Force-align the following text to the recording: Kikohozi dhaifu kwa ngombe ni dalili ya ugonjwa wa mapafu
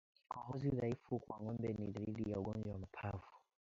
Kikohozi 0.23 0.69
dhaifu 0.69 1.19
kwa 1.19 1.39
ngombe 1.41 1.73
ni 1.73 1.87
dalili 1.87 2.31
ya 2.31 2.39
ugonjwa 2.39 2.73
wa 2.73 2.79
mapafu 2.79 3.31